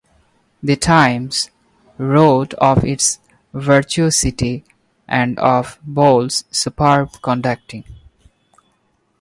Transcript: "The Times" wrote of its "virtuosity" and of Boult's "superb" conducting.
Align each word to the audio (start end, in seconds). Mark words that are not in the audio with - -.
"The 0.63 0.75
Times" 0.77 1.51
wrote 1.99 2.55
of 2.55 2.83
its 2.83 3.19
"virtuosity" 3.53 4.63
and 5.07 5.37
of 5.37 5.77
Boult's 5.85 6.43
"superb" 6.49 7.21
conducting. 7.21 7.83